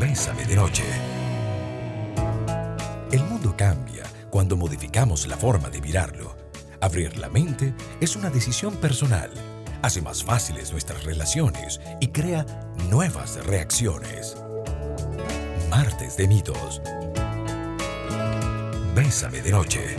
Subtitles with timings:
[0.00, 0.82] Bésame de noche.
[3.12, 6.34] El mundo cambia cuando modificamos la forma de mirarlo.
[6.80, 9.30] Abrir la mente es una decisión personal.
[9.82, 12.46] Hace más fáciles nuestras relaciones y crea
[12.88, 14.38] nuevas reacciones.
[15.68, 16.80] Martes de mitos.
[18.94, 19.96] Bésame de noche.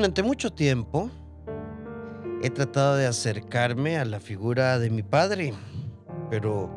[0.00, 1.10] Durante mucho tiempo
[2.42, 5.52] he tratado de acercarme a la figura de mi padre,
[6.30, 6.70] pero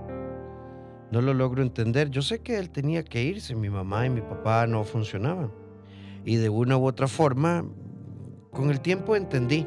[1.10, 2.10] no lo logro entender.
[2.10, 5.54] Yo sé que él tenía que irse, mi mamá y mi papá no funcionaban.
[6.26, 7.64] Y de una u otra forma,
[8.52, 9.66] con el tiempo entendí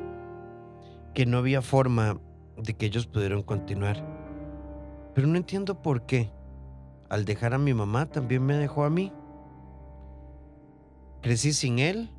[1.15, 2.21] que no había forma
[2.59, 4.07] de que ellos pudieran continuar.
[5.15, 6.31] Pero no entiendo por qué.
[7.09, 9.15] Al dejar a mi mamá también me dejó a mí.
[11.23, 12.11] Crecí sin él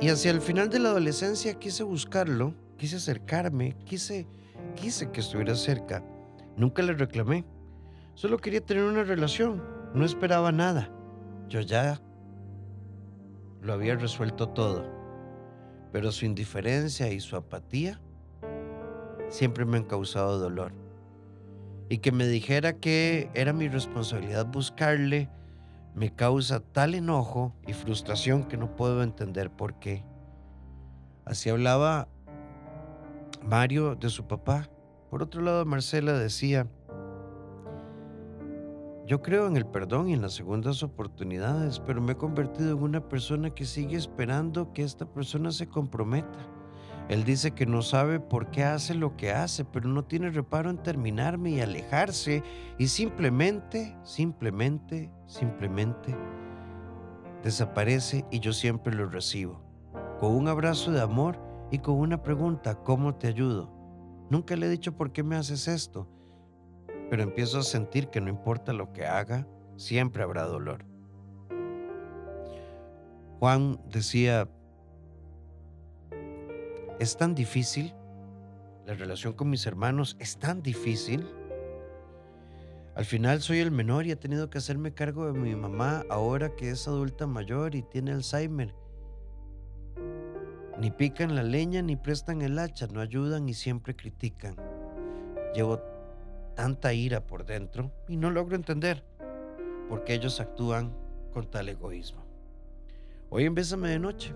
[0.00, 4.26] y hacia el final de la adolescencia quise buscarlo, quise acercarme, quise,
[4.74, 6.02] quise que estuviera cerca.
[6.56, 7.44] Nunca le reclamé.
[8.14, 9.62] Solo quería tener una relación.
[9.94, 10.90] No esperaba nada.
[11.48, 12.00] Yo ya
[13.60, 14.86] lo había resuelto todo.
[15.92, 18.00] Pero su indiferencia y su apatía
[19.28, 20.72] siempre me han causado dolor.
[21.90, 25.28] Y que me dijera que era mi responsabilidad buscarle
[25.94, 30.04] me causa tal enojo y frustración que no puedo entender por qué.
[31.24, 32.08] Así hablaba
[33.42, 34.68] Mario de su papá.
[35.10, 36.68] Por otro lado, Marcela decía,
[39.06, 42.82] yo creo en el perdón y en las segundas oportunidades, pero me he convertido en
[42.82, 46.38] una persona que sigue esperando que esta persona se comprometa.
[47.10, 50.70] Él dice que no sabe por qué hace lo que hace, pero no tiene reparo
[50.70, 52.44] en terminarme y alejarse
[52.78, 56.16] y simplemente, simplemente, simplemente
[57.42, 59.60] desaparece y yo siempre lo recibo.
[60.20, 61.36] Con un abrazo de amor
[61.72, 63.72] y con una pregunta, ¿cómo te ayudo?
[64.30, 66.08] Nunca le he dicho por qué me haces esto,
[67.10, 70.84] pero empiezo a sentir que no importa lo que haga, siempre habrá dolor.
[73.40, 74.48] Juan decía,
[77.00, 77.94] es tan difícil,
[78.84, 81.26] la relación con mis hermanos es tan difícil.
[82.94, 86.54] Al final soy el menor y he tenido que hacerme cargo de mi mamá ahora
[86.54, 88.74] que es adulta mayor y tiene Alzheimer.
[90.78, 94.56] Ni pican la leña ni prestan el hacha, no ayudan y siempre critican.
[95.54, 95.80] Llevo
[96.54, 99.02] tanta ira por dentro y no logro entender
[99.88, 100.94] por qué ellos actúan
[101.32, 102.26] con tal egoísmo.
[103.30, 104.34] Hoy en Bésame de Noche,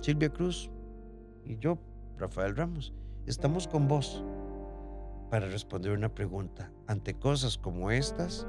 [0.00, 0.70] Silvia Cruz
[1.46, 1.78] y yo,
[2.18, 2.92] Rafael Ramos,
[3.26, 4.24] estamos con vos
[5.30, 6.70] para responder una pregunta.
[6.86, 8.46] Ante cosas como estas,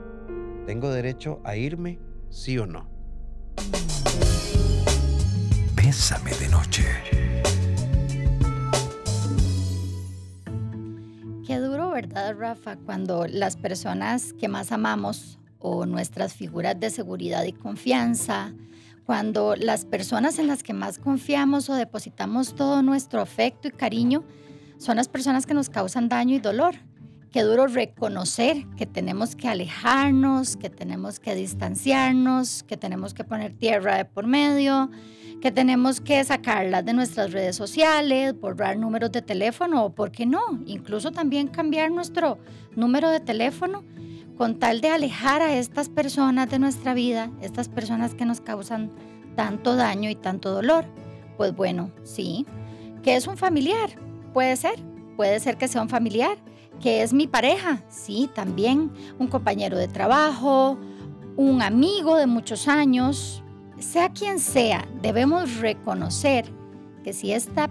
[0.66, 2.00] ¿tengo derecho a irme,
[2.30, 2.90] sí o no?
[5.76, 6.84] Bésame de noche.
[11.46, 12.78] Qué duro, ¿verdad, Rafa?
[12.78, 18.54] Cuando las personas que más amamos o nuestras figuras de seguridad y confianza,
[19.08, 24.26] cuando las personas en las que más confiamos o depositamos todo nuestro afecto y cariño
[24.78, 26.76] son las personas que nos causan daño y dolor.
[27.32, 33.54] Qué duro reconocer que tenemos que alejarnos, que tenemos que distanciarnos, que tenemos que poner
[33.54, 34.92] tierra de por medio,
[35.40, 40.26] que tenemos que sacarlas de nuestras redes sociales, borrar números de teléfono o, ¿por qué
[40.26, 40.42] no?
[40.66, 42.40] Incluso también cambiar nuestro
[42.76, 43.86] número de teléfono
[44.38, 48.92] con tal de alejar a estas personas de nuestra vida, estas personas que nos causan
[49.36, 50.86] tanto daño y tanto dolor.
[51.38, 52.46] Pues bueno, sí,
[53.04, 53.90] que es un familiar,
[54.34, 54.76] puede ser,
[55.16, 56.38] puede ser que sea un familiar,
[56.80, 60.78] que es mi pareja, sí, también, un compañero de trabajo,
[61.36, 63.44] un amigo de muchos años,
[63.80, 66.52] sea quien sea, debemos reconocer
[67.04, 67.70] que si esta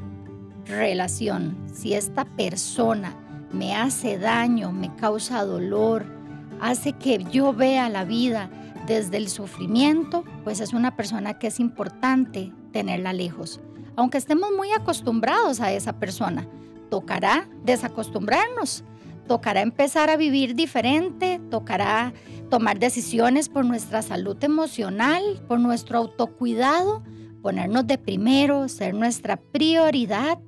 [0.65, 3.16] relación, si esta persona
[3.53, 6.16] me hace daño, me causa dolor,
[6.61, 8.50] hace que yo vea la vida
[8.87, 13.61] desde el sufrimiento, pues es una persona que es importante tenerla lejos.
[13.97, 16.47] Aunque estemos muy acostumbrados a esa persona,
[16.91, 18.84] tocará desacostumbrarnos,
[19.27, 22.13] tocará empezar a vivir diferente, tocará
[22.51, 27.03] tomar decisiones por nuestra salud emocional, por nuestro autocuidado,
[27.42, 30.39] ponernos de primero, ser nuestra prioridad,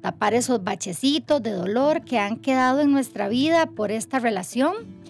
[0.00, 5.03] tapar esos bachecitos de dolor que han quedado en nuestra vida por esta relación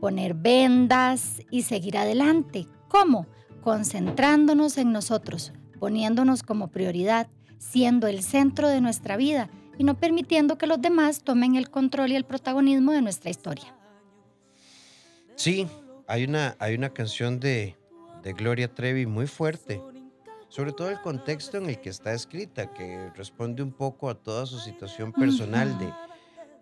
[0.00, 2.66] poner vendas y seguir adelante.
[2.88, 3.26] ¿Cómo?
[3.60, 10.58] Concentrándonos en nosotros, poniéndonos como prioridad, siendo el centro de nuestra vida y no permitiendo
[10.58, 13.74] que los demás tomen el control y el protagonismo de nuestra historia.
[15.36, 15.68] Sí,
[16.06, 17.76] hay una, hay una canción de,
[18.22, 19.80] de Gloria Trevi muy fuerte
[20.50, 24.46] sobre todo el contexto en el que está escrita, que responde un poco a toda
[24.46, 25.92] su situación personal de,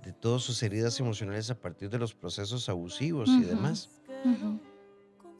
[0.04, 3.90] de todas sus heridas emocionales a partir de los procesos abusivos y demás.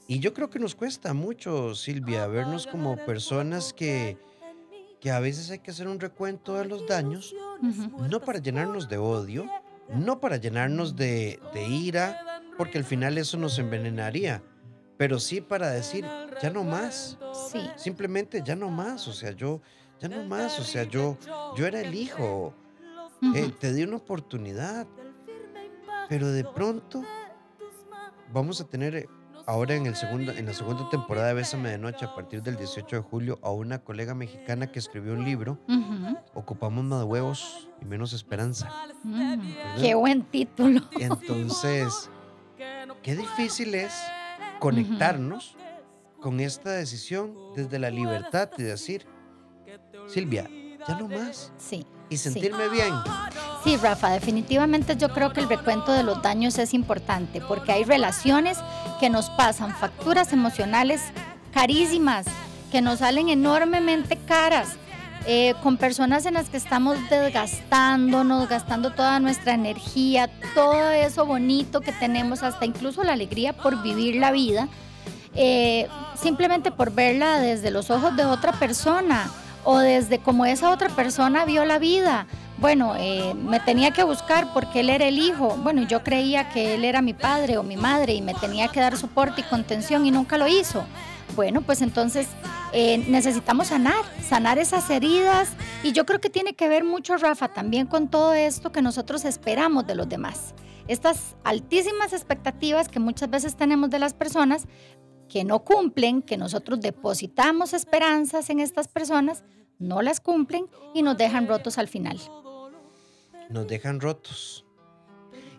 [0.07, 4.17] Y yo creo que nos cuesta mucho, Silvia, vernos como personas que,
[5.01, 7.35] que a veces hay que hacer un recuento de los daños,
[8.09, 9.47] no para llenarnos de odio,
[9.95, 14.43] no para llenarnos de, de ira, porque al final eso nos envenenaría,
[14.97, 16.05] pero sí para decir,
[16.43, 17.19] ya no más,
[17.53, 17.61] Sí.
[17.77, 19.61] simplemente ya no más, o sea, yo,
[20.01, 21.17] ya no más, o sea, yo,
[21.57, 22.55] yo era el hijo,
[23.35, 24.87] eh, te di una oportunidad,
[26.09, 27.03] pero de pronto
[28.33, 29.09] vamos a tener eh,
[29.47, 32.57] ahora en, el segundo, en la segunda temporada de Bésame de Noche, a partir del
[32.57, 35.59] 18 de julio, a una colega mexicana que escribió un libro.
[36.35, 38.71] Ocupamos más huevos y menos esperanza.
[39.81, 40.83] Qué buen título.
[41.01, 42.11] Entonces,
[43.03, 43.95] qué difícil es
[44.61, 45.57] conectarnos
[46.21, 49.07] con esta decisión desde la libertad y decir,
[50.09, 50.49] Silvia,
[50.87, 51.51] ya no más.
[51.59, 51.85] Sí.
[52.11, 52.31] Y Sí.
[52.31, 52.93] sentirme bien.
[53.65, 57.85] Sí, Rafa, definitivamente yo creo que el recuento de los daños es importante porque hay
[57.85, 58.59] relaciones
[59.01, 61.03] que nos pasan facturas emocionales
[61.53, 62.27] carísimas,
[62.73, 64.77] que nos salen enormemente caras,
[65.27, 71.81] eh, con personas en las que estamos desgastándonos, gastando toda nuestra energía, todo eso bonito
[71.81, 74.69] que tenemos, hasta incluso la alegría por vivir la vida,
[75.35, 79.31] eh, simplemente por verla desde los ojos de otra persona
[79.71, 82.27] o desde como esa otra persona vio la vida.
[82.57, 85.59] Bueno, eh, me tenía que buscar porque él era el hijo.
[85.63, 88.81] Bueno, yo creía que él era mi padre o mi madre y me tenía que
[88.81, 90.85] dar soporte y contención y nunca lo hizo.
[91.37, 92.29] Bueno, pues entonces
[92.73, 95.51] eh, necesitamos sanar, sanar esas heridas
[95.83, 99.27] y yo creo que tiene que ver mucho, Rafa, también con todo esto que nosotros
[99.27, 100.55] esperamos de los demás.
[100.87, 104.67] Estas altísimas expectativas que muchas veces tenemos de las personas
[105.29, 109.45] que no cumplen, que nosotros depositamos esperanzas en estas personas,
[109.79, 112.19] no las cumplen y nos dejan rotos al final.
[113.51, 114.65] Nos dejan rotos.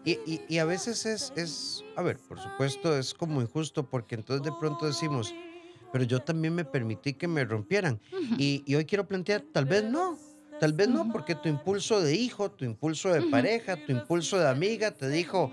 [0.06, 4.16] Y, y- y a veces es, es, a ver, por supuesto es como injusto porque
[4.16, 5.34] entonces de pronto decimos,
[5.92, 8.00] pero yo también me permití que me rompieran.
[8.38, 10.18] Y, y hoy quiero plantear, tal vez no,
[10.60, 14.48] tal vez no, porque tu impulso de hijo, tu impulso de pareja, tu impulso de
[14.48, 15.52] amiga te dijo,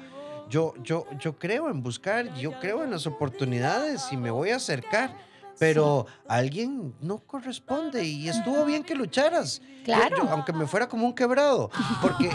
[0.49, 4.57] yo, yo, yo creo en buscar, yo creo en las oportunidades y me voy a
[4.57, 5.17] acercar.
[5.59, 9.63] Pero alguien no corresponde y estuvo bien que lucharas.
[9.85, 10.17] Claro.
[10.17, 11.71] yo, aunque me fuera como un quebrado,
[12.03, 12.31] porque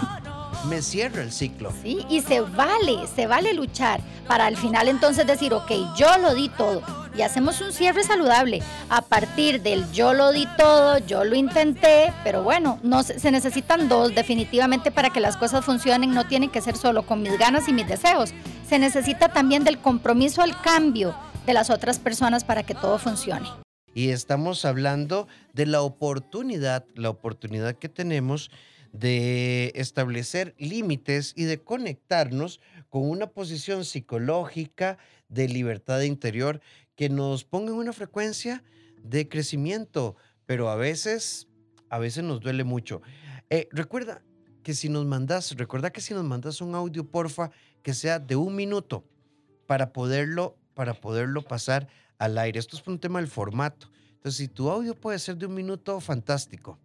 [0.65, 1.71] me cierra el ciclo.
[1.81, 2.05] ¿sí?
[2.09, 6.49] Y se vale, se vale luchar para al final entonces decir, ok, yo lo di
[6.49, 6.81] todo.
[7.15, 12.13] Y hacemos un cierre saludable a partir del yo lo di todo, yo lo intenté,
[12.23, 16.49] pero bueno, no se, se necesitan dos definitivamente para que las cosas funcionen, no tienen
[16.49, 18.33] que ser solo con mis ganas y mis deseos.
[18.67, 21.13] Se necesita también del compromiso al cambio
[21.51, 23.49] de las otras personas para que todo funcione.
[23.93, 28.49] Y estamos hablando de la oportunidad, la oportunidad que tenemos
[28.93, 36.61] de establecer límites y de conectarnos con una posición psicológica de libertad interior
[36.95, 38.63] que nos ponga en una frecuencia
[39.03, 40.15] de crecimiento,
[40.45, 41.49] pero a veces,
[41.89, 43.01] a veces nos duele mucho.
[43.49, 44.21] Eh, recuerda
[44.63, 47.51] que si nos mandas, recuerda que si nos mandas un audio, porfa,
[47.83, 49.03] que sea de un minuto
[49.67, 51.87] para poderlo, para poderlo pasar
[52.17, 52.57] al aire.
[52.57, 53.91] Esto es por un tema del formato.
[54.13, 56.79] Entonces, si tu audio puede ser de un minuto, fantástico.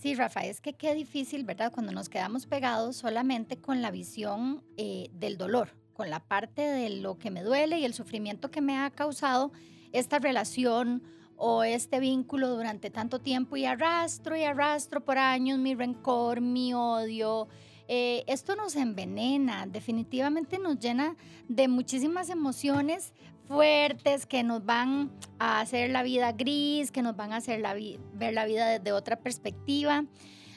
[0.00, 1.72] Sí, Rafa, es que qué difícil, ¿verdad?
[1.72, 6.88] Cuando nos quedamos pegados solamente con la visión eh, del dolor, con la parte de
[6.90, 9.50] lo que me duele y el sufrimiento que me ha causado
[9.90, 11.02] esta relación
[11.34, 16.74] o este vínculo durante tanto tiempo y arrastro y arrastro por años mi rencor, mi
[16.74, 17.48] odio.
[17.88, 21.16] Eh, esto nos envenena, definitivamente nos llena
[21.48, 23.14] de muchísimas emociones
[23.46, 27.74] fuertes que nos van a hacer la vida gris, que nos van a hacer la
[27.74, 30.04] ver la vida desde otra perspectiva.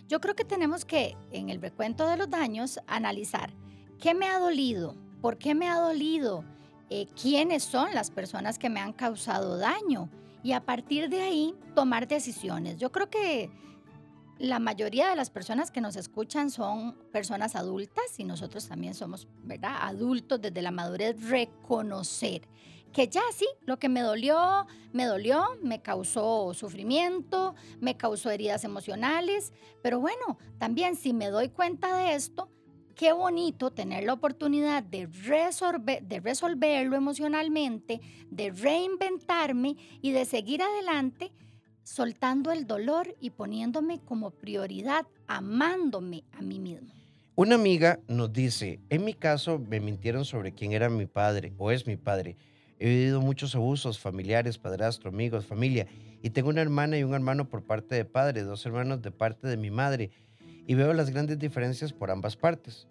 [0.09, 3.53] Yo creo que tenemos que, en el recuento de los daños, analizar
[3.97, 6.43] qué me ha dolido, por qué me ha dolido,
[6.89, 10.09] eh, quiénes son las personas que me han causado daño
[10.43, 12.75] y a partir de ahí tomar decisiones.
[12.75, 13.49] Yo creo que
[14.41, 19.27] la mayoría de las personas que nos escuchan son personas adultas y nosotros también somos,
[19.43, 19.75] ¿verdad?
[19.81, 22.41] Adultos desde la madurez, reconocer
[22.91, 28.63] que ya sí, lo que me dolió, me dolió, me causó sufrimiento, me causó heridas
[28.63, 32.49] emocionales, pero bueno, también si me doy cuenta de esto,
[32.95, 40.61] qué bonito tener la oportunidad de, resolver, de resolverlo emocionalmente, de reinventarme y de seguir
[40.61, 41.31] adelante
[41.83, 46.91] soltando el dolor y poniéndome como prioridad, amándome a mí mismo.
[47.35, 51.71] Una amiga nos dice, en mi caso me mintieron sobre quién era mi padre o
[51.71, 52.37] es mi padre.
[52.77, 55.87] He vivido muchos abusos familiares, padrastro, amigos, familia.
[56.21, 59.47] Y tengo una hermana y un hermano por parte de padre, dos hermanos de parte
[59.47, 60.11] de mi madre.
[60.67, 62.87] Y veo las grandes diferencias por ambas partes.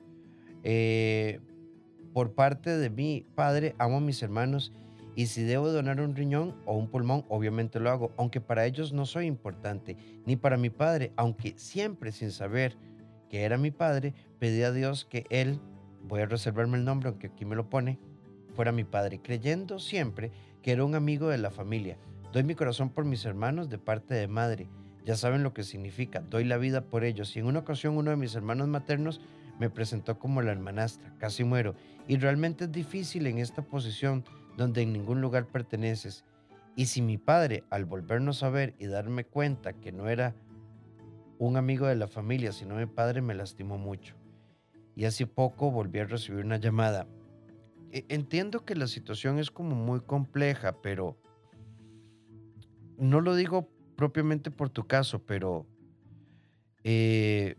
[0.63, 1.41] Eh,
[2.13, 4.73] por parte de mi padre, amo a mis hermanos
[5.15, 8.93] y si debo donar un riñón o un pulmón, obviamente lo hago, aunque para ellos
[8.93, 12.77] no soy importante, ni para mi padre, aunque siempre sin saber
[13.29, 15.61] que era mi padre, pedí a Dios que él,
[16.03, 17.99] voy a reservarme el nombre, aunque aquí me lo pone,
[18.55, 21.97] fuera mi padre, creyendo siempre que era un amigo de la familia.
[22.33, 24.69] Doy mi corazón por mis hermanos de parte de madre.
[25.05, 27.35] Ya saben lo que significa, doy la vida por ellos.
[27.35, 29.21] Y en una ocasión uno de mis hermanos maternos
[29.59, 31.75] me presentó como la hermanastra, casi muero.
[32.07, 34.25] Y realmente es difícil en esta posición
[34.61, 36.23] donde en ningún lugar perteneces.
[36.77, 40.37] Y si mi padre, al volvernos a ver y darme cuenta que no era
[41.39, 44.17] un amigo de la familia, sino mi padre, me lastimó mucho.
[44.95, 47.07] Y hace poco volví a recibir una llamada.
[47.91, 51.17] E, entiendo que la situación es como muy compleja, pero
[52.99, 55.67] no lo digo propiamente por tu caso, pero
[56.85, 57.57] eh,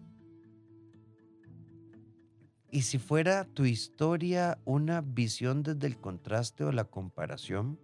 [2.71, 7.77] ¿y si fuera tu historia una visión desde el contraste o la comparación?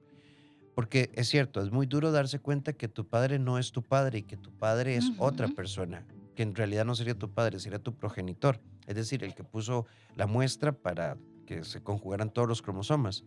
[0.74, 4.20] Porque es cierto, es muy duro darse cuenta que tu padre no es tu padre
[4.20, 7.80] y que tu padre es otra persona, que en realidad no sería tu padre, sería
[7.80, 12.62] tu progenitor, es decir, el que puso la muestra para que se conjugaran todos los
[12.62, 13.24] cromosomas.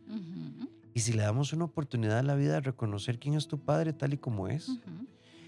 [0.95, 3.93] Y si le damos una oportunidad a la vida de reconocer quién es tu padre
[3.93, 4.71] tal y como es,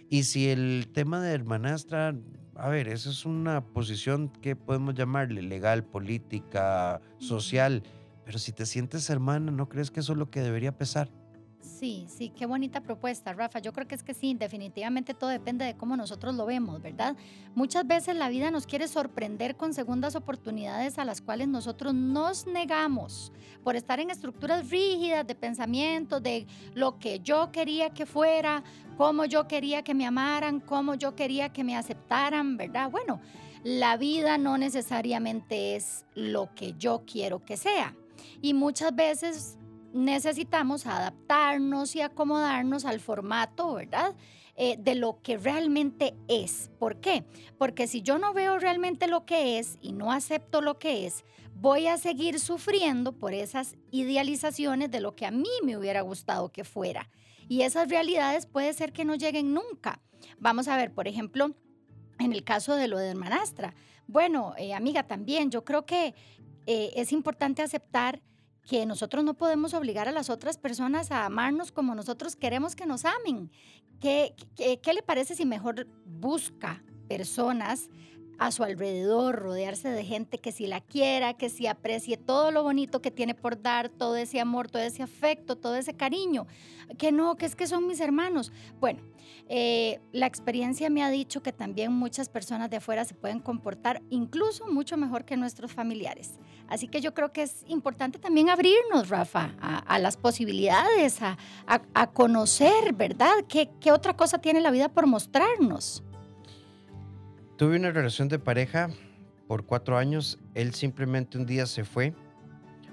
[0.09, 2.14] y si el tema de hermanastra,
[2.62, 7.83] a ver, esa es una posición que podemos llamarle legal, política, social,
[8.25, 11.11] pero si te sientes hermana, ¿no crees que eso es lo que debería pesar?
[11.62, 13.61] Sí, sí, qué bonita propuesta, Rafa.
[13.61, 17.16] Yo creo que es que sí, definitivamente todo depende de cómo nosotros lo vemos, ¿verdad?
[17.54, 22.49] Muchas veces la vida nos quiere sorprender con segundas oportunidades a las cuales nosotros nos
[22.49, 28.64] negamos por estar en estructuras rígidas de pensamiento, de lo que yo quería que fuera,
[28.97, 32.90] cómo yo quería que me amaran, cómo yo quería que me aceptaran, ¿verdad?
[32.90, 33.21] Bueno,
[33.62, 37.95] la vida no necesariamente es lo que yo quiero que sea.
[38.40, 39.59] Y muchas veces
[39.93, 44.15] necesitamos adaptarnos y acomodarnos al formato, ¿verdad?
[44.55, 46.71] Eh, de lo que realmente es.
[46.79, 47.25] ¿Por qué?
[47.57, 51.25] Porque si yo no veo realmente lo que es y no acepto lo que es,
[51.55, 56.51] voy a seguir sufriendo por esas idealizaciones de lo que a mí me hubiera gustado
[56.51, 57.09] que fuera.
[57.49, 60.01] Y esas realidades puede ser que no lleguen nunca.
[60.39, 61.55] Vamos a ver, por ejemplo,
[62.19, 63.75] en el caso de lo de hermanastra.
[64.07, 66.15] Bueno, eh, amiga, también yo creo que
[66.67, 68.21] eh, es importante aceptar
[68.66, 72.87] que nosotros no podemos obligar a las otras personas a amarnos como nosotros queremos que
[72.87, 73.50] nos amen.
[74.00, 77.88] ¿Qué, qué, le parece si mejor busca personas
[78.47, 82.63] a su alrededor, rodearse de gente que si la quiera, que si aprecie todo lo
[82.63, 86.47] bonito que tiene por dar, todo ese amor, todo ese afecto, todo ese cariño.
[86.99, 88.53] Que no, que es que son mis hermanos.
[88.81, 89.01] Bueno,
[89.49, 94.03] eh, la experiencia me ha dicho que también muchas personas de afuera se pueden comportar
[94.11, 96.39] incluso mucho mejor que nuestros familiares.
[96.69, 102.93] Así que yo creo que es importante también abrirnos, Rafa, a, las posibilidades, a, conocer,
[102.95, 103.45] ¿verdad?
[103.49, 106.03] ¿Qué, ¿Qué otra cosa tiene la vida por mostrarnos?
[107.56, 108.88] Tuve una relación de pareja
[109.47, 110.38] por cuatro años.
[110.54, 112.14] Él simplemente un día se fue.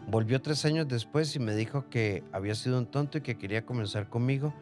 [0.08, 3.66] Volvió tres años después y me dijo que había sido un tonto y que quería
[3.66, 4.54] comenzar conmigo,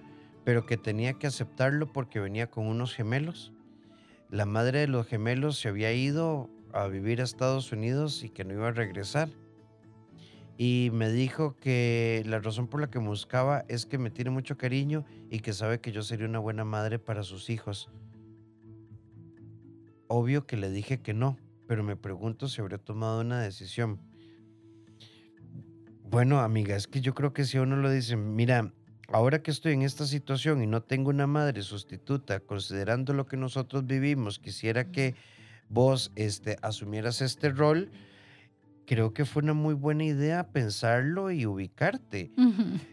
[0.44, 3.54] pero que tenía que aceptarlo porque venía con unos gemelos.
[4.30, 8.46] La madre de los gemelos se había ido a vivir a Estados Unidos y que
[8.46, 9.30] no iba a regresar.
[10.60, 14.58] Y me dijo que la razón por la que buscaba es que me tiene mucho
[14.58, 17.90] cariño y que sabe que yo sería una buena madre para sus hijos.
[20.08, 21.38] Obvio que le dije que no,
[21.68, 24.00] pero me pregunto si habría tomado una decisión.
[26.10, 28.74] Bueno, amiga, es que yo creo que si uno lo dice, mira,
[29.10, 33.38] ahora que estoy en esta situación y no tengo una madre sustituta, considerando lo que
[33.38, 35.16] nosotros vivimos, quisiera que
[35.70, 37.92] vos este, asumieras este rol,
[38.86, 42.32] creo que fue una muy buena idea pensarlo y ubicarte.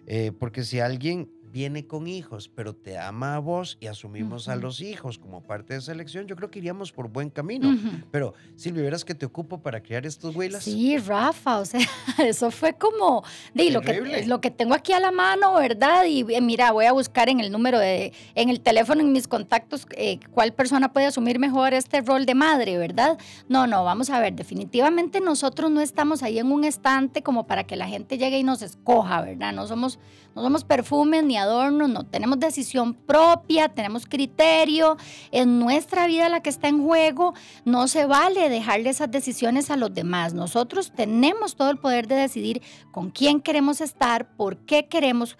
[0.06, 4.56] Eh, porque si alguien viene con hijos, pero te ama a vos y asumimos a
[4.56, 7.78] los hijos como parte de esa elección, yo creo que iríamos por buen camino.
[8.10, 10.64] Pero, Silvia, verás que te ocupo para criar estos huilas.
[10.64, 11.78] Sí, Rafa, o sea,
[12.18, 13.22] eso fue como,
[13.54, 16.06] de, lo, que, lo que tengo aquí a la mano, ¿verdad?
[16.06, 19.28] Y eh, mira, voy a buscar en el número de, en el teléfono, en mis
[19.28, 23.16] contactos, eh, cuál persona puede asumir mejor este rol de madre, ¿verdad?
[23.48, 27.62] No, no, vamos a ver, definitivamente nosotros no estamos ahí en un estante como para
[27.62, 29.52] que la gente llegue y nos escoja, ¿verdad?
[29.52, 30.00] No somos,
[30.34, 31.36] no somos perfumes ni
[31.70, 34.96] no, tenemos decisión propia, tenemos criterio,
[35.30, 37.34] es nuestra vida la que está en juego,
[37.64, 40.34] no se vale dejarle esas decisiones a los demás.
[40.34, 45.36] Nosotros tenemos todo el poder de decidir con quién queremos estar, por qué queremos,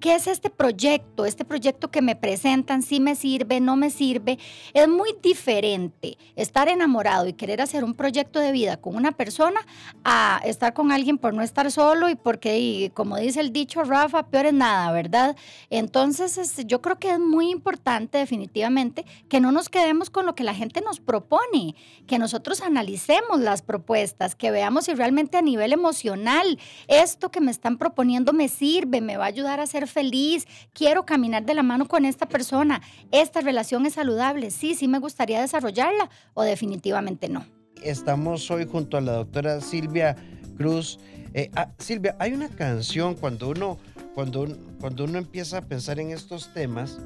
[0.00, 1.24] ¿Qué es este proyecto?
[1.24, 4.38] Este proyecto que me presentan, si me sirve, no me sirve.
[4.72, 9.60] Es muy diferente estar enamorado y querer hacer un proyecto de vida con una persona
[10.04, 14.26] a estar con alguien por no estar solo y porque, como dice el dicho Rafa,
[14.26, 15.36] peor es nada, ¿verdad?
[15.70, 20.34] Entonces, este, yo creo que es muy importante definitivamente que no nos quedemos con lo
[20.34, 21.74] que la gente nos propone,
[22.06, 27.50] que nosotros analicemos las propuestas, que veamos si realmente a nivel emocional esto que me
[27.50, 31.62] están proponiendo me sirve, me va a ayudar a ser feliz, quiero caminar de la
[31.62, 37.28] mano con esta persona, esta relación es saludable, sí, sí me gustaría desarrollarla o definitivamente
[37.28, 37.44] no.
[37.82, 40.16] Estamos hoy junto a la doctora Silvia
[40.56, 40.98] Cruz.
[41.34, 43.78] Eh, ah, Silvia, hay una canción cuando uno,
[44.14, 44.46] cuando,
[44.80, 46.98] cuando uno empieza a pensar en estos temas,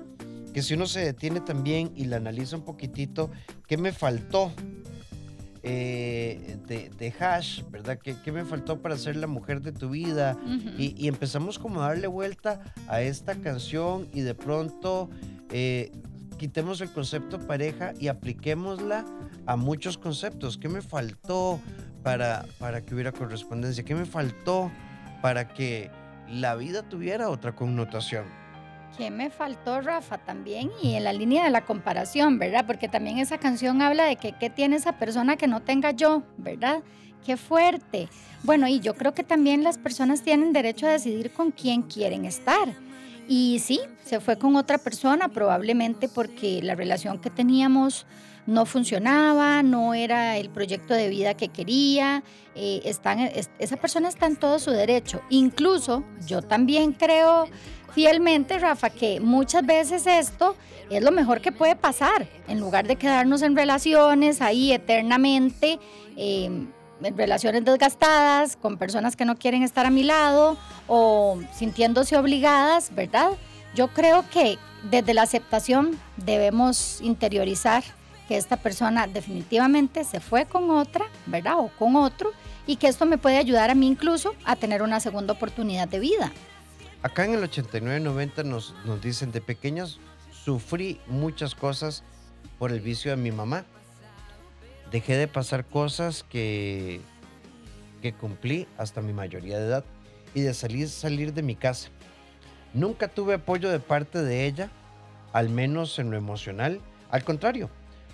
[0.53, 3.31] que si uno se detiene también y la analiza un poquitito,
[3.67, 4.53] ¿qué me faltó?
[5.71, 7.99] Eh, de, Hash, ¿verdad?
[7.99, 10.35] ¿Qué, me faltó para ser la mujer de tu vida?
[10.79, 15.11] y, empezamos como a darle vuelta a esta canción y de pronto
[15.51, 15.93] eh,
[16.39, 19.05] quitemos el concepto pareja y apliquémosla
[19.45, 20.57] a muchos conceptos.
[20.57, 21.61] ¿Qué me faltó
[22.03, 23.85] para, para que hubiera correspondencia?
[23.85, 24.71] ¿Qué me faltó
[25.21, 25.91] para que
[26.31, 28.25] la vida tuviera otra connotación?
[28.97, 30.19] ¿Qué me faltó, Rafa?
[30.19, 32.65] También, y en la línea de la comparación, ¿verdad?
[32.67, 36.23] Porque también esa canción habla de que qué tiene esa persona que no tenga yo,
[36.37, 36.83] ¿verdad?
[37.25, 38.09] Qué fuerte.
[38.43, 42.25] Bueno, y yo creo que también las personas tienen derecho a decidir con quién quieren
[42.25, 42.69] estar.
[43.29, 48.07] Y sí, se fue con otra persona, probablemente porque la relación que teníamos
[48.49, 52.23] no funcionaba, no era el proyecto de vida que quería.
[52.55, 55.21] Eh, están, esa persona está en todo su derecho.
[55.29, 57.47] Incluso yo también creo
[57.93, 60.57] fielmente, Rafa, que muchas veces esto
[60.89, 65.79] es lo mejor que puede pasar, en lugar de quedarnos en relaciones ahí eternamente,
[66.17, 66.69] em,
[67.03, 72.95] en relaciones desgastadas, con personas que no quieren estar a mi lado o sintiéndose obligadas,
[72.95, 73.33] ¿verdad?
[73.75, 74.57] Yo creo que
[74.91, 77.85] desde la aceptación debemos interiorizar
[78.29, 81.55] que esta persona definitivamente se fue con otra, ¿verdad?
[81.59, 82.33] O con otro,
[82.67, 85.99] y que esto me puede ayudar a mí incluso a tener una segunda oportunidad de
[85.99, 86.31] vida.
[87.03, 89.99] Acá en el 89-90 nos, nos dicen, de pequeños
[90.45, 92.05] sufrí muchas cosas
[92.59, 93.65] por el vicio de mi mamá.
[94.91, 97.01] Dejé de pasar cosas que,
[98.03, 99.85] que cumplí hasta mi mayoría de edad
[100.35, 101.89] y de salir, salir de mi casa.
[102.75, 104.71] Nunca tuve apoyo de parte de ella,
[105.33, 106.81] al menos en lo emocional.
[107.11, 107.71] Al contrario,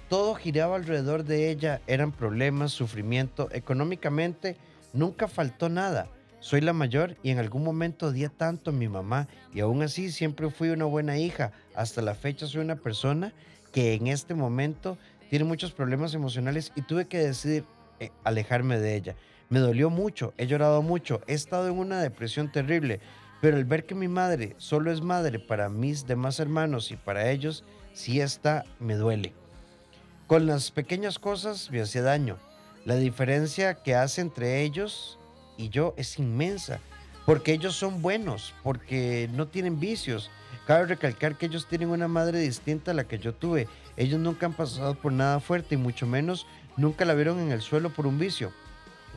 [0.09, 4.57] todo giraba alrededor de ella, eran problemas, sufrimiento, económicamente
[4.93, 6.09] nunca faltó nada.
[6.40, 10.12] Soy la mayor y en algún momento odié tanto a mi mamá y aún así
[10.12, 11.53] siempre fui una buena hija.
[11.75, 13.33] Hasta la fecha soy una persona
[13.73, 14.99] que en este momento
[15.31, 17.64] tiene muchos problemas emocionales y tuve que decidir
[17.99, 19.17] eh, alejarme de ella.
[19.49, 23.01] Me dolió mucho, he llorado mucho, he estado en una depresión terrible,
[23.40, 27.31] pero el ver que mi madre solo es madre para mis demás hermanos y para
[27.31, 27.64] ellos,
[27.95, 29.33] si está, me duele.
[30.27, 32.39] Con las pequeñas cosas me hacía daño.
[32.87, 35.19] La diferencia que hace entre ellos
[35.59, 36.81] y yo es inmensa,
[37.27, 40.31] porque ellos son buenos, porque no tienen vicios.
[40.67, 43.69] Cabe recalcar que ellos tienen una madre distinta a la que yo tuve.
[43.99, 46.47] Ellos nunca han pasado por nada fuerte y mucho menos
[46.79, 48.51] nunca la vieron en el suelo por un vicio.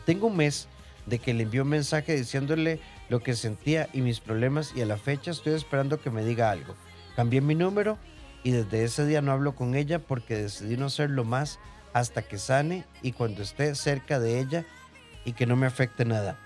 [0.06, 0.68] Tengo un mes
[1.06, 4.86] de que le envió un mensaje diciéndole lo que sentía y mis problemas y a
[4.86, 6.76] la fecha estoy esperando que me diga algo.
[7.16, 7.98] Cambié mi número
[8.48, 11.60] y desde ese día no hablo con ella porque decidí no hacerlo más
[11.92, 14.66] hasta que sane y cuando esté cerca de ella
[15.26, 16.40] y que no me afecte nada.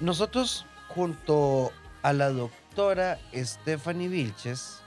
[0.00, 4.80] Nosotros, junto a la doctora Stephanie Vilches,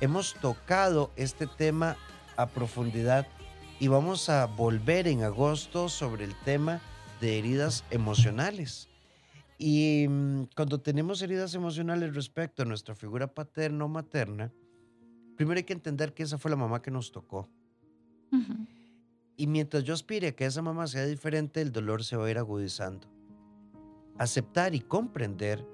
[0.00, 1.96] hemos tocado este tema
[2.36, 3.28] a profundidad
[3.78, 6.80] y vamos a volver en agosto sobre el tema
[7.20, 8.88] de heridas emocionales.
[9.56, 14.50] Y mm, cuando tenemos heridas emocionales respecto a nuestra figura paterna o materna,
[15.36, 17.48] primero hay que entender que esa fue la mamá que nos tocó.
[19.36, 22.30] Y mientras yo aspire a que esa mamá sea diferente, el dolor se va a
[22.30, 23.08] ir agudizando.
[24.18, 25.64] Aceptar y comprender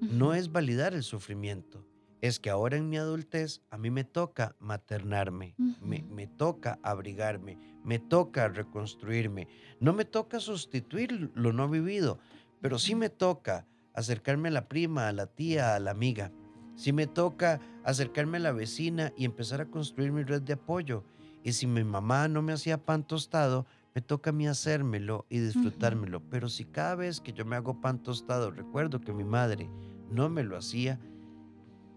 [0.00, 1.86] no es validar el sufrimiento,
[2.20, 7.58] es que ahora en mi adultez a mí me toca maternarme, me, me, toca abrigarme,
[7.84, 9.46] me toca reconstruirme,
[9.78, 12.18] no me toca sustituir lo no vivido,
[12.60, 16.32] pero sí me toca acercarme a la prima, a la tía, a la amiga,
[16.76, 21.04] sí me toca acercarme a la vecina y empezar a construir mi red de apoyo
[21.44, 25.40] y si mi mamá no me hacía pan tostado, me toca a mí hacérmelo y
[25.40, 26.22] disfrutármelo.
[26.30, 29.68] Pero si cada vez que yo me hago pan tostado recuerdo que mi madre
[30.10, 31.00] no me lo hacía,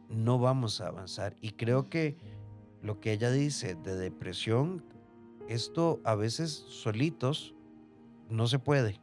[0.10, 1.36] no vamos a avanzar.
[1.42, 2.18] Y creo que
[2.82, 4.84] lo que ella dice de depresión,
[5.48, 7.54] esto a veces solitos
[8.30, 9.00] no se puede.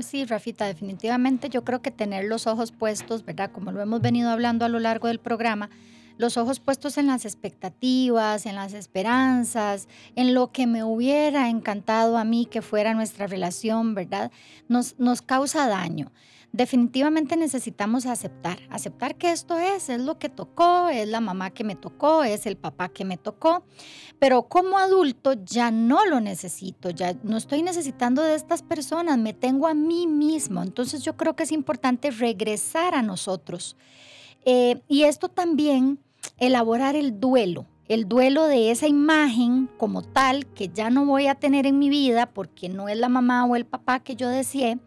[0.00, 3.50] Sí, Rafita, definitivamente yo creo que tener los ojos puestos, ¿verdad?
[3.52, 5.68] Como lo hemos venido hablando a lo largo del programa,
[6.16, 12.16] los ojos puestos en las expectativas, en las esperanzas, en lo que me hubiera encantado
[12.16, 14.30] a mí que fuera nuestra relación, ¿verdad?
[14.68, 16.12] Nos, nos causa daño
[16.54, 21.64] definitivamente necesitamos aceptar, aceptar que esto es, es lo que tocó, es la mamá que
[21.64, 23.64] me tocó, es el papá que me tocó,
[24.20, 29.32] pero como adulto ya no lo necesito, ya no estoy necesitando de estas personas, me
[29.32, 33.76] tengo a mí mismo, entonces yo creo que es importante regresar a nosotros.
[34.44, 35.98] Eh, y esto también,
[36.38, 41.34] elaborar el duelo, el duelo de esa imagen como tal que ya no voy a
[41.34, 44.78] tener en mi vida porque no es la mamá o el papá que yo deseé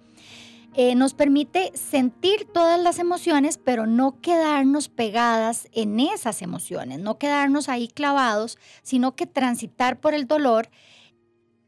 [0.80, 7.18] eh, nos permite sentir todas las emociones, pero no quedarnos pegadas en esas emociones, no
[7.18, 10.70] quedarnos ahí clavados, sino que transitar por el dolor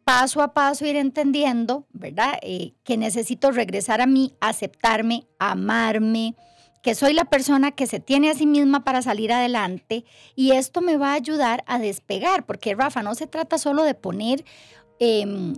[0.04, 2.38] paso a paso ir entendiendo, ¿verdad?
[2.43, 6.36] Eh, que necesito regresar a mí, aceptarme, amarme,
[6.84, 10.82] que soy la persona que se tiene a sí misma para salir adelante y esto
[10.82, 14.45] me va a ayudar a despegar, porque Rafa, no se trata solo de poner
[15.00, 15.56] em,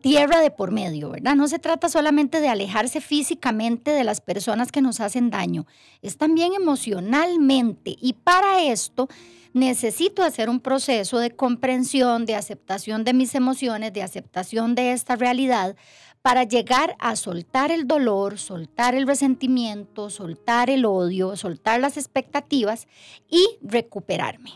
[0.00, 1.34] tierra de por medio, ¿verdad?
[1.34, 5.66] No se trata solamente de alejarse físicamente de las personas que nos hacen daño,
[6.02, 7.96] es también emocionalmente.
[8.00, 9.08] Y para esto
[9.52, 15.16] necesito hacer un proceso de comprensión, de aceptación de mis emociones, de aceptación de esta
[15.16, 15.76] realidad,
[16.22, 22.86] para llegar a soltar el dolor, soltar el resentimiento, soltar el odio, soltar las expectativas
[23.30, 24.50] y recuperarme.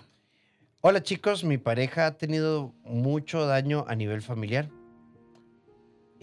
[0.80, 4.68] Hola chicos, mi pareja ha tenido mucho daño a nivel familiar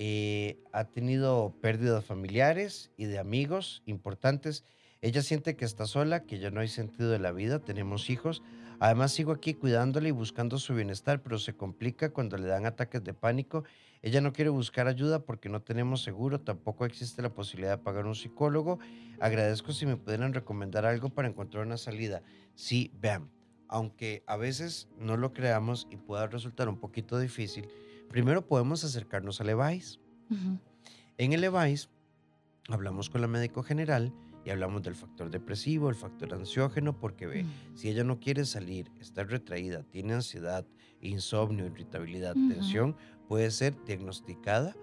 [0.02, 4.64] eh, ha tenido pérdidas familiares y de amigos importantes.
[5.02, 8.42] Ella siente que está sola, que ya no hay sentido de la vida, tenemos hijos.
[8.80, 13.04] Además sigo aquí cuidándola y buscando su bienestar, pero se complica cuando le dan ataques
[13.04, 13.66] de pánico.
[14.02, 18.06] Ella no quiere buscar ayuda porque no tenemos seguro, tampoco existe la posibilidad de pagar
[18.06, 18.80] un psicólogo.
[19.20, 22.24] Agradezco si me pudieran recomendar algo para encontrar una salida.
[22.56, 23.30] Sí, vean,
[23.68, 27.68] aunque a veces no lo creamos y pueda resultar un poquito difícil,
[28.10, 30.00] Primero podemos acercarnos al EVAIS.
[31.18, 31.90] En el EVAIS
[32.68, 34.14] hablamos con la médico general
[34.46, 37.78] y hablamos del factor depresivo, el factor ansiógeno, porque ve, mm.
[37.78, 40.66] si ella no quiere salir, está retraída, tiene ansiedad,
[41.02, 42.96] insomnio, irritabilidad, tensión,
[43.28, 44.76] puede ser diagnosticada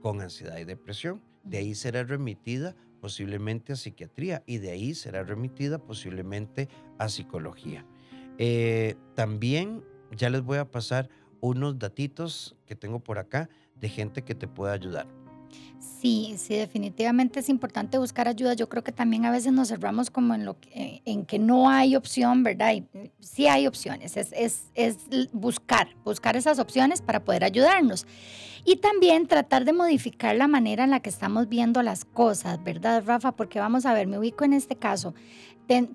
[0.00, 1.22] con ansiedad y depresión.
[1.44, 7.86] De ahí será remitida posiblemente a psiquiatría y de ahí será remitida posiblemente a psicología.
[8.38, 9.84] Eh, también
[10.16, 11.08] ya les voy a pasar
[11.46, 15.25] unos datitos que tengo por acá de gente que te pueda ayudar.
[15.78, 18.54] Sí, sí, definitivamente es importante buscar ayuda.
[18.54, 21.68] Yo creo que también a veces nos cerramos como en lo que, en que no
[21.68, 22.74] hay opción, ¿verdad?
[22.74, 24.98] Y mm, sí hay opciones, es, es, es
[25.32, 28.06] buscar, buscar esas opciones para poder ayudarnos.
[28.64, 33.02] Y también tratar de modificar la manera en la que estamos viendo las cosas, ¿verdad,
[33.06, 33.32] Rafa?
[33.32, 35.14] Porque vamos a ver, me ubico en este caso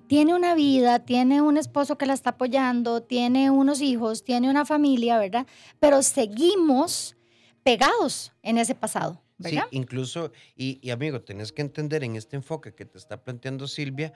[0.06, 4.66] tiene una vida, tiene un esposo que la está apoyando, tiene unos hijos, tiene una
[4.66, 5.46] familia, ¿verdad?
[5.80, 7.16] Pero seguimos
[7.62, 9.21] pegados en ese pasado.
[9.42, 9.64] ¿Verdad?
[9.70, 14.12] Sí, incluso, y, amigo, tienes que entender en este enfoque que te está planteando Silvia,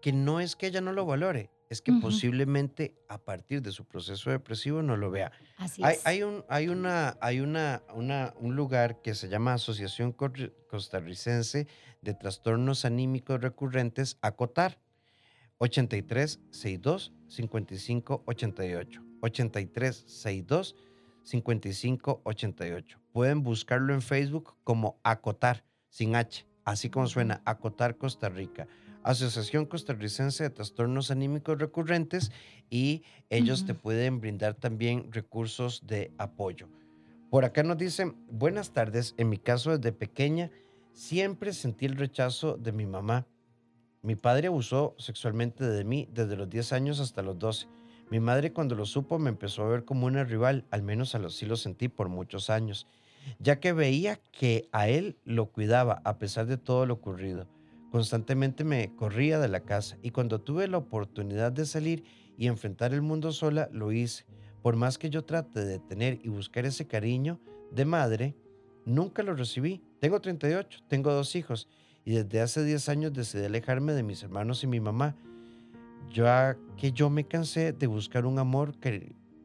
[0.00, 3.84] que no es que ella no lo valore, es que posiblemente a partir de su
[3.84, 5.32] proceso depresivo no lo vea.
[5.56, 6.06] Así hay, es.
[6.06, 11.66] Hay, un, hay, una, hay una, un lugar que se llama Asociación Costarricense
[12.00, 14.78] de Trastornos Anímicos Recurrentes, ACOTAR.
[15.60, 17.12] 83 62
[23.18, 23.18] 55 88.
[23.18, 23.18] 83 62 55 88.
[23.18, 28.68] Pueden buscarlo en Facebook como Acotar, sin H, así como suena, Acotar Costa Rica.
[29.02, 32.30] Asociación Costarricense de Trastornos Anímicos Recurrentes
[32.68, 36.68] y ellos te pueden brindar también recursos de apoyo.
[37.30, 40.50] Por acá nos dicen, buenas tardes, en mi caso desde pequeña
[40.92, 43.26] siempre sentí el rechazo de mi mamá
[44.00, 47.66] mi padre abusó sexualmente de mí desde los 10 años hasta los 12.
[48.10, 51.46] Mi madre cuando lo supo me empezó a ver como una rival, al menos así
[51.46, 52.86] lo sentí por muchos años,
[53.38, 57.46] ya que veía que a él lo cuidaba a pesar de todo lo ocurrido.
[57.90, 62.04] Constantemente me corría de la casa y cuando tuve la oportunidad de salir
[62.36, 64.24] y enfrentar el mundo sola, lo hice.
[64.62, 68.36] Por más que yo trate de tener y buscar ese cariño de madre,
[68.84, 69.82] nunca lo recibí.
[70.00, 71.68] Tengo 38, tengo dos hijos
[72.04, 75.16] y desde hace 10 años decidí alejarme de mis hermanos y mi mamá,
[76.12, 78.74] ya que yo me cansé de buscar un amor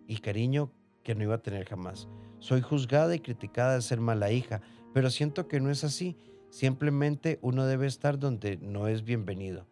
[0.08, 0.72] y cariño
[1.04, 2.08] que no iba a tener jamás.
[2.44, 4.60] Soy juzgada y criticada de ser mala hija,
[4.94, 6.18] pero siento que no es así.
[6.50, 9.66] Simplemente uno debe estar donde no es bienvenido.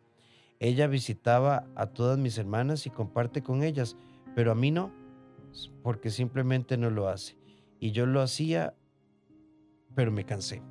[0.57, 3.97] Ella visitaba a todas mis hermanas y comparte con ellas,
[4.35, 4.89] pero a mí no,
[5.83, 7.37] porque simplemente no lo hace.
[7.81, 8.73] Y yo lo hacía,
[9.93, 10.61] pero me cansé.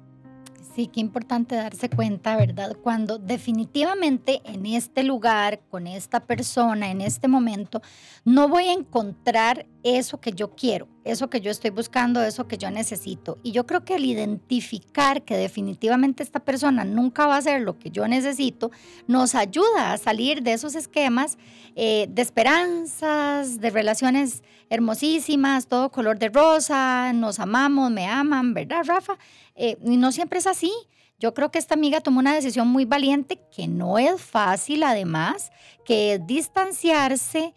[0.75, 2.77] Sí, qué importante darse cuenta, ¿verdad?
[2.81, 7.83] Cuando definitivamente en este lugar, con esta persona, en este momento,
[8.25, 12.59] no voy a encontrar eso que yo quiero, eso que yo estoy buscando, eso que
[12.59, 13.39] yo necesito.
[13.43, 17.79] Y yo creo que el identificar que definitivamente esta persona nunca va a ser lo
[17.79, 18.71] que yo necesito,
[19.07, 21.39] nos ayuda a salir de esos esquemas
[21.77, 28.85] eh, de esperanzas, de relaciones hermosísimas, todo color de rosa, nos amamos, me aman, ¿verdad,
[28.85, 29.19] Rafa?
[29.55, 30.73] Eh, y no siempre es así.
[31.19, 35.53] Yo creo que esta amiga tomó una decisión muy valiente, que no es fácil además,
[35.85, 37.55] que es distanciarse,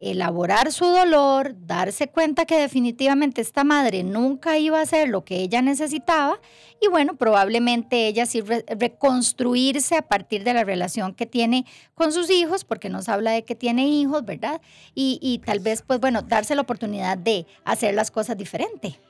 [0.00, 5.36] elaborar su dolor, darse cuenta que definitivamente esta madre nunca iba a hacer lo que
[5.36, 6.40] ella necesitaba
[6.80, 12.30] y bueno, probablemente ella sí reconstruirse a partir de la relación que tiene con sus
[12.30, 14.60] hijos, porque nos habla de que tiene hijos, ¿verdad?
[14.94, 19.00] Y, y tal vez, pues bueno, darse la oportunidad de hacer las cosas diferente.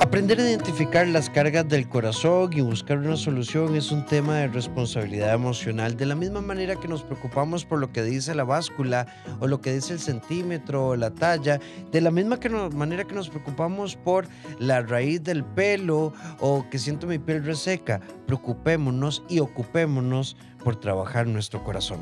[0.00, 4.46] Aprender a identificar las cargas del corazón y buscar una solución es un tema de
[4.46, 5.96] responsabilidad emocional.
[5.96, 9.06] De la misma manera que nos preocupamos por lo que dice la báscula
[9.40, 12.38] o lo que dice el centímetro o la talla, de la misma
[12.72, 14.28] manera que nos preocupamos por
[14.60, 21.26] la raíz del pelo o que siento mi piel reseca, preocupémonos y ocupémonos por trabajar
[21.26, 21.98] nuestro corazón.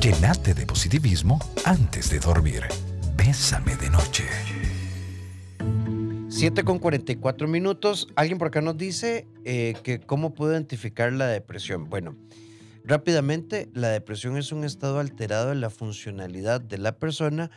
[0.00, 2.62] Llenate de positivismo antes de dormir.
[3.16, 4.24] Bésame de noche.
[6.36, 8.08] 7 con 44 minutos.
[8.14, 11.88] Alguien por acá nos dice eh, que cómo puedo identificar la depresión.
[11.88, 12.14] Bueno,
[12.84, 17.50] rápidamente, la depresión es un estado alterado de la funcionalidad de la persona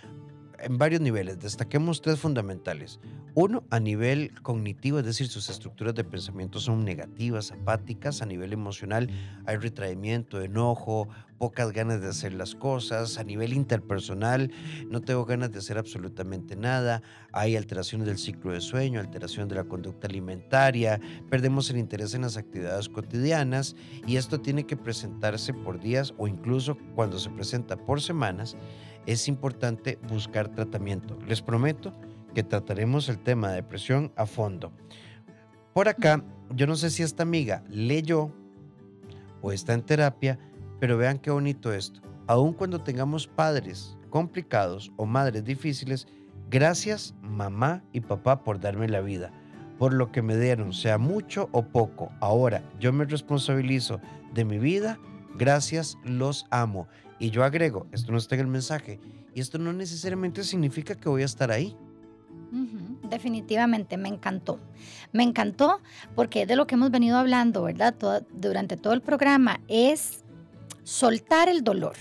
[0.62, 1.40] en varios niveles.
[1.40, 3.00] Destaquemos tres fundamentales.
[3.36, 8.22] Uno, a nivel cognitivo, es decir, sus estructuras de pensamiento son negativas, apáticas.
[8.22, 9.10] A nivel emocional
[9.46, 13.18] hay retraimiento, enojo, pocas ganas de hacer las cosas.
[13.18, 14.52] A nivel interpersonal,
[14.90, 17.02] no tengo ganas de hacer absolutamente nada.
[17.32, 22.24] Hay alteraciones del ciclo de sueño, alteración de la conducta alimentaria, perdemos el interés en
[22.24, 27.78] las actividades cotidianas y esto tiene que presentarse por días o incluso cuando se presenta
[27.78, 28.58] por semanas
[29.06, 31.18] es importante buscar tratamiento.
[31.28, 31.94] Les prometo
[32.34, 34.72] que trataremos el tema de depresión a fondo.
[35.74, 36.24] Por acá,
[36.56, 38.32] yo no sé si esta amiga leyó
[39.42, 40.40] o está en terapia,
[40.80, 42.02] pero vean qué bonito esto.
[42.28, 46.08] Aun cuando tengamos padres complicados o madres difíciles,
[46.50, 49.32] gracias mamá y papá por darme la vida,
[49.78, 52.12] por lo que me dieron, sea mucho o poco.
[52.20, 54.00] Ahora yo me responsabilizo
[54.34, 55.00] de mi vida,
[55.36, 56.88] gracias, los amo.
[57.20, 59.00] Y yo agrego, esto no está en el mensaje,
[59.34, 61.76] y esto no necesariamente significa que voy a estar ahí.
[63.10, 64.60] definitivamente, me encantó.
[65.12, 65.82] Me encantó
[66.16, 67.96] porque es de lo que hemos venido hablando, ¿verdad?
[68.32, 70.24] durante todo el programa, es
[70.84, 71.96] soltar el dolor.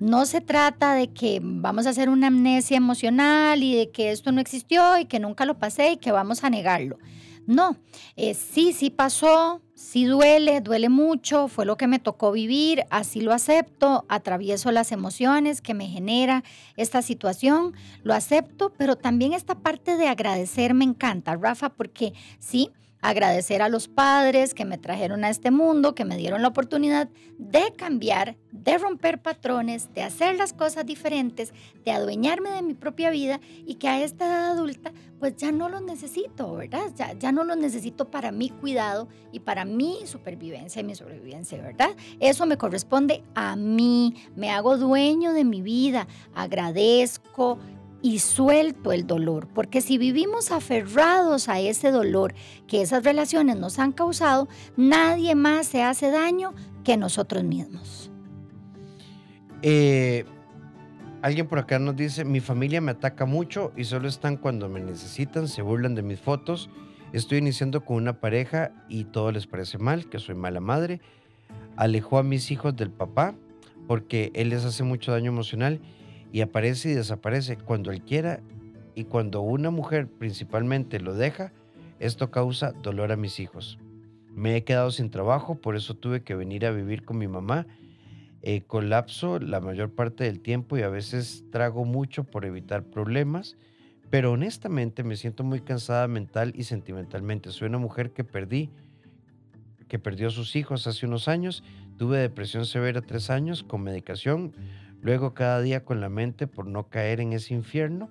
[0.00, 4.32] No se trata de que vamos a hacer una amnesia emocional y de que esto
[4.32, 6.98] no existió y que nunca lo pasé y que vamos a negarlo.
[7.46, 7.76] No,
[8.16, 13.20] eh, sí, sí pasó, sí duele, duele mucho, fue lo que me tocó vivir, así
[13.20, 16.44] lo acepto, atravieso las emociones que me genera
[16.76, 22.70] esta situación, lo acepto, pero también esta parte de agradecer me encanta, Rafa, porque sí,
[23.02, 27.10] agradecer a los padres que me trajeron a este mundo, que me dieron la oportunidad
[27.36, 31.52] de cambiar, de romper patrones, de hacer las cosas diferentes,
[31.84, 35.68] de adueñarme de mi propia vida y que a esta edad adulta pues ya no
[35.68, 36.90] los necesito, ¿verdad?
[36.96, 41.62] Ya, ya no los necesito para mi cuidado y para mi supervivencia y mi sobrevivencia,
[41.62, 41.90] ¿verdad?
[42.18, 47.58] Eso me corresponde a mí, me hago dueño de mi vida, agradezco,
[48.02, 52.34] y suelto el dolor, porque si vivimos aferrados a ese dolor
[52.66, 56.52] que esas relaciones nos han causado, nadie más se hace daño
[56.84, 58.10] que nosotros mismos.
[59.62, 60.24] Eh,
[61.22, 64.80] alguien por acá nos dice, mi familia me ataca mucho y solo están cuando me
[64.80, 66.68] necesitan, se burlan de mis fotos,
[67.12, 71.00] estoy iniciando con una pareja y todo les parece mal, que soy mala madre,
[71.76, 73.34] alejó a mis hijos del papá
[73.86, 75.80] porque él les hace mucho daño emocional
[76.32, 78.40] y aparece y desaparece cuando él quiera
[78.94, 81.52] y cuando una mujer principalmente lo deja,
[81.98, 83.78] esto causa dolor a mis hijos.
[84.34, 87.66] Me he quedado sin trabajo, por eso tuve que venir a vivir con mi mamá.
[88.40, 93.56] Eh, colapso la mayor parte del tiempo y a veces trago mucho por evitar problemas,
[94.10, 97.50] pero honestamente me siento muy cansada mental y sentimentalmente.
[97.50, 98.70] Soy una mujer que perdí,
[99.86, 101.62] que perdió a sus hijos hace unos años,
[101.98, 104.54] tuve depresión severa tres años con medicación,
[105.02, 108.08] Luego cada día con la mente por no caer en ese infierno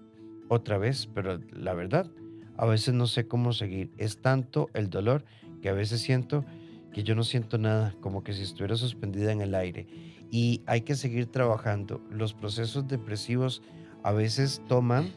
[0.49, 2.11] otra vez, pero la verdad,
[2.57, 3.89] a veces no sé cómo seguir.
[3.97, 5.23] Es tanto el dolor
[5.61, 6.43] que a veces siento
[6.91, 9.87] que yo no siento nada, como que si estuviera suspendida en el aire.
[10.29, 12.01] Y hay que seguir trabajando.
[12.09, 13.61] Los procesos depresivos
[14.03, 15.13] a veces toman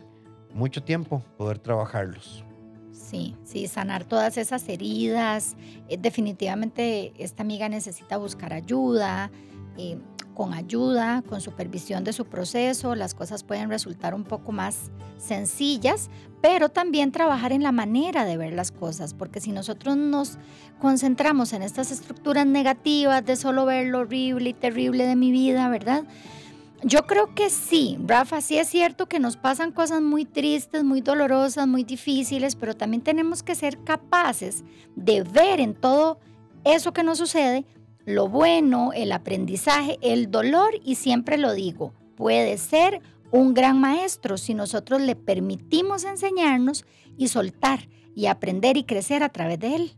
[0.52, 2.44] mucho tiempo poder trabajarlos.
[2.92, 5.56] Sí, sí, sanar todas esas heridas.
[5.88, 9.32] Eh, definitivamente esta amiga necesita buscar ayuda.
[9.76, 9.98] Eh,
[10.34, 16.10] con ayuda, con supervisión de su proceso, las cosas pueden resultar un poco más sencillas,
[16.42, 20.38] pero también trabajar en la manera de ver las cosas, porque si nosotros nos
[20.80, 25.68] concentramos en estas estructuras negativas de solo ver lo horrible y terrible de mi vida,
[25.68, 26.04] ¿verdad?
[26.82, 31.00] Yo creo que sí, Rafa, sí es cierto que nos pasan cosas muy tristes, muy
[31.00, 36.18] dolorosas, muy difíciles, pero también tenemos que ser capaces de ver en todo
[36.64, 37.64] eso que nos sucede
[38.06, 44.36] lo bueno, el aprendizaje, el dolor, y siempre lo digo, puede ser un gran maestro
[44.36, 46.84] si nosotros le permitimos enseñarnos
[47.16, 49.92] y soltar y aprender y crecer a través de él.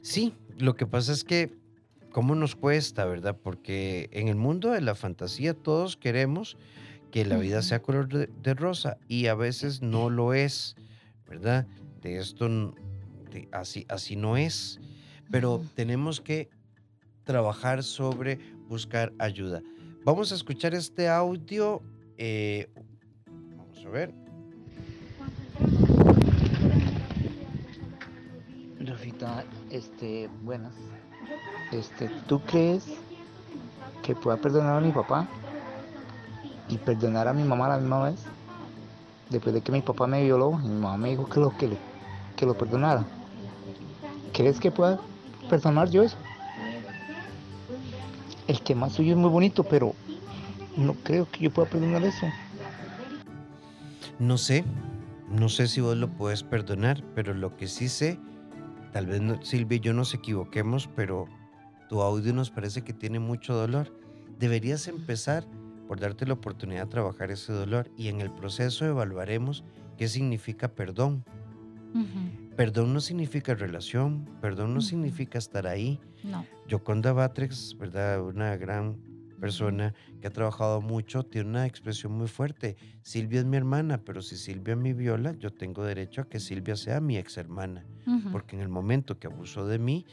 [0.00, 1.52] Sí, lo que pasa es que
[2.10, 3.36] cómo nos cuesta, ¿verdad?
[3.42, 6.56] Porque en el mundo de la fantasía todos queremos
[7.10, 10.76] que la vida sea color de, rosa y a veces no lo es,
[11.28, 11.66] ¿verdad?
[12.00, 12.74] De esto
[13.52, 14.80] así, así no es.
[15.30, 16.48] Pero tenemos que
[17.24, 19.62] trabajar sobre buscar ayuda.
[20.04, 21.80] Vamos a escuchar este audio.
[22.16, 22.68] Eh,
[23.56, 24.14] vamos a ver.
[28.80, 30.72] Rafita, este, buenas.
[31.70, 32.84] Este, ¿tú crees
[34.02, 35.28] que pueda perdonar a mi papá
[36.68, 38.24] y perdonar a mi mamá la misma vez?
[39.30, 42.46] Después de que mi papá me violó y mi mamá me dijo que lo, que
[42.46, 43.04] lo perdonara.
[44.32, 44.98] ¿Crees que pueda
[45.48, 46.16] perdonar yo eso?
[48.52, 49.94] El tema suyo es muy bonito, pero
[50.76, 52.26] no creo que yo pueda perdonar eso.
[54.18, 54.64] No sé,
[55.30, 58.20] no sé si vos lo puedes perdonar, pero lo que sí sé,
[58.92, 61.26] tal vez Silvia y yo nos equivoquemos, pero
[61.88, 63.98] tu audio nos parece que tiene mucho dolor.
[64.38, 65.46] Deberías empezar
[65.88, 69.64] por darte la oportunidad de trabajar ese dolor y en el proceso evaluaremos
[69.96, 71.24] qué significa perdón.
[72.56, 76.00] Perdón no significa relación, perdón no significa estar ahí.
[76.22, 76.44] No.
[76.68, 78.22] Yoconda Batres, ¿verdad?
[78.22, 78.96] Una gran
[79.42, 82.76] persona que ha trabajado mucho, tiene una expresión muy fuerte.
[83.02, 86.76] Silvia es mi hermana, pero si Silvia me viola, yo tengo derecho a que Silvia
[86.76, 87.84] sea mi ex hermana.
[88.30, 90.06] Porque en el momento que abusó de mí,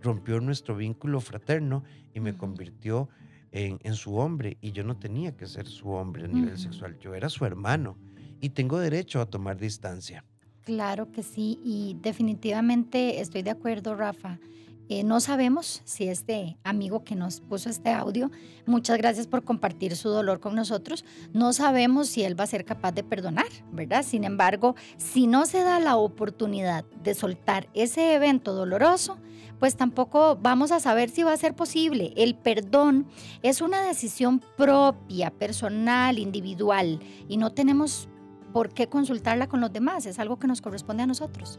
[0.00, 1.82] rompió nuestro vínculo fraterno
[2.14, 3.08] y me convirtió
[3.50, 4.58] en, su hombre.
[4.60, 7.96] Y yo no tenía que ser su hombre a nivel sexual, yo era su hermano.
[8.40, 10.24] Y tengo derecho a tomar distancia.
[10.68, 14.38] Claro que sí, y definitivamente estoy de acuerdo, Rafa.
[14.90, 18.30] Eh, no sabemos si este amigo que nos puso este audio,
[18.66, 22.66] muchas gracias por compartir su dolor con nosotros, no sabemos si él va a ser
[22.66, 24.02] capaz de perdonar, ¿verdad?
[24.02, 29.16] Sin embargo, si no se da la oportunidad de soltar ese evento doloroso,
[29.58, 32.12] pues tampoco vamos a saber si va a ser posible.
[32.14, 33.06] El perdón
[33.42, 38.10] es una decisión propia, personal, individual, y no tenemos
[38.52, 40.06] ¿por qué consultarla con los demás?
[40.06, 41.58] Es algo que nos corresponde a nosotros.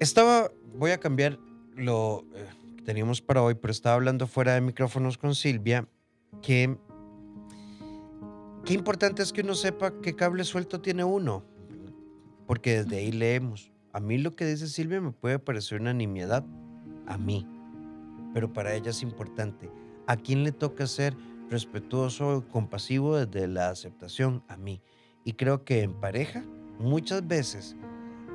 [0.00, 1.38] Estaba, voy a cambiar
[1.76, 5.88] lo eh, que teníamos para hoy, pero estaba hablando fuera de micrófonos con Silvia,
[6.42, 6.76] que
[8.64, 11.44] qué importante es que uno sepa qué cable suelto tiene uno,
[12.46, 13.72] porque desde ahí leemos.
[13.92, 16.44] A mí lo que dice Silvia me puede parecer una nimiedad,
[17.06, 17.46] a mí,
[18.32, 19.70] pero para ella es importante.
[20.06, 21.16] ¿A quién le toca ser
[21.50, 24.82] respetuoso, compasivo desde la aceptación a mí.
[25.24, 26.44] Y creo que en pareja,
[26.78, 27.76] muchas veces,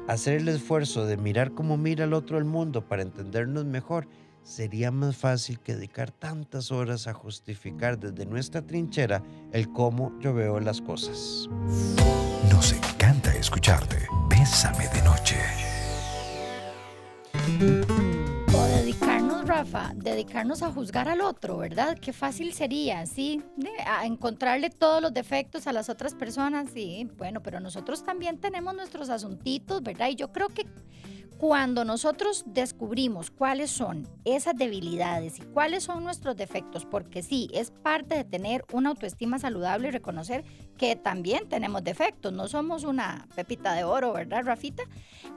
[0.07, 4.07] hacer el esfuerzo de mirar cómo mira el otro el mundo para entendernos mejor,
[4.43, 10.33] sería más fácil que dedicar tantas horas a justificar desde nuestra trinchera el cómo yo
[10.33, 11.47] veo las cosas.
[12.51, 14.07] Nos encanta escucharte.
[14.29, 15.37] Bésame de noche.
[19.95, 21.97] Dedicarnos a juzgar al otro, ¿verdad?
[21.99, 23.43] Qué fácil sería, ¿sí?
[23.85, 28.73] A encontrarle todos los defectos a las otras personas, sí, bueno, pero nosotros también tenemos
[28.73, 30.07] nuestros asuntitos, ¿verdad?
[30.09, 30.65] Y yo creo que
[31.37, 37.71] cuando nosotros descubrimos cuáles son esas debilidades y cuáles son nuestros defectos, porque sí, es
[37.71, 40.43] parte de tener una autoestima saludable y reconocer
[40.77, 44.83] que también tenemos defectos, no somos una pepita de oro, ¿verdad, Rafita?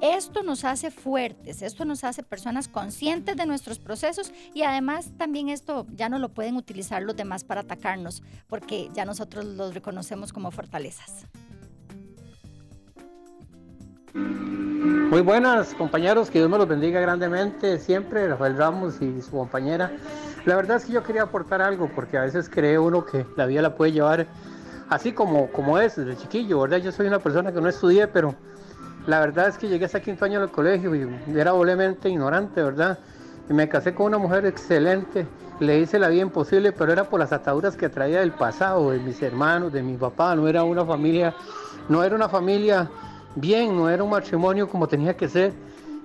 [0.01, 5.49] Esto nos hace fuertes, esto nos hace personas conscientes de nuestros procesos y además también
[5.49, 10.33] esto ya no lo pueden utilizar los demás para atacarnos, porque ya nosotros los reconocemos
[10.33, 11.27] como fortalezas.
[15.13, 19.93] Muy buenas compañeros, que Dios me los bendiga grandemente siempre, Rafael Ramos y su compañera.
[20.47, 23.45] La verdad es que yo quería aportar algo porque a veces cree uno que la
[23.45, 24.27] vida la puede llevar
[24.89, 26.79] así como, como es desde chiquillo, ¿verdad?
[26.79, 28.35] Yo soy una persona que no estudié, pero
[29.07, 31.07] la verdad es que llegué hasta quinto año del colegio y
[31.37, 32.99] era doblemente ignorante, ¿verdad?
[33.51, 35.27] Y me casé con una mujer excelente,
[35.61, 38.99] le hice la vida imposible, pero era por las ataduras que traía del pasado, de
[38.99, 41.35] mis hermanos, de mi papá, no era una familia,
[41.91, 42.91] no era una familia
[43.35, 45.53] bien, no era un matrimonio como tenía que ser,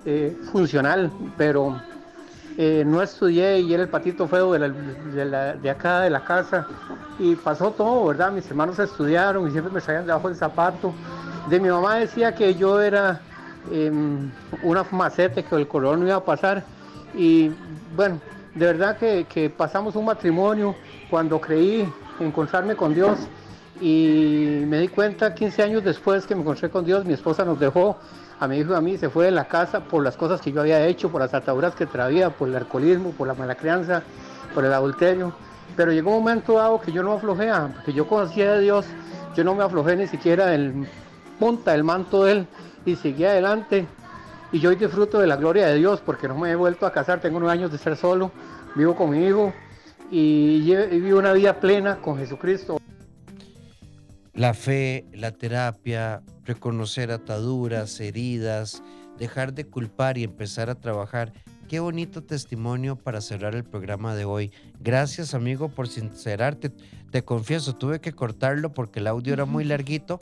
[0.04, 1.80] eh, funcional, pero
[2.56, 4.70] eh, no estudié y era el patito feo de,
[5.60, 6.66] de, acá de la casa
[7.18, 8.32] y pasó todo, ¿verdad?
[8.32, 10.94] Mis hermanos estudiaron y siempre me traían debajo del zapato.
[11.48, 13.20] De mi mamá decía que yo era
[13.70, 14.30] em,
[14.62, 16.64] una macete, que el color no iba a pasar
[17.14, 17.50] y
[17.96, 18.20] bueno,
[18.54, 20.74] de verdad que pasamos un matrimonio
[21.10, 23.18] cuando creí encontrarme con Dios
[23.80, 27.60] y me di cuenta 15 años después que me encontré con Dios, mi esposa nos
[27.60, 27.96] dejó
[28.40, 30.52] a mi hijo y a mí, se fue de la casa por las cosas que
[30.52, 34.02] yo había hecho, por las ataduras que traía, por el alcoholismo, por la mala crianza,
[34.54, 35.32] por el adulterio.
[35.76, 38.86] Pero llegó un momento dado que yo no aflojé, porque yo conocía a Dios,
[39.36, 40.88] yo no me aflojé ni siquiera del
[41.38, 42.46] punta del manto de Él
[42.84, 43.86] y seguí adelante.
[44.50, 46.92] Y yo hoy disfruto de la gloria de Dios porque no me he vuelto a
[46.92, 48.32] casar, tengo nueve años de ser solo,
[48.74, 49.52] vivo con mi hijo
[50.10, 52.78] y vivo una vida plena con Jesucristo.
[54.38, 58.84] La fe, la terapia, reconocer ataduras, heridas,
[59.18, 61.32] dejar de culpar y empezar a trabajar.
[61.66, 64.52] Qué bonito testimonio para cerrar el programa de hoy.
[64.78, 66.70] Gracias amigo por sincerarte.
[67.10, 70.20] Te confieso, tuve que cortarlo porque el audio era muy larguito,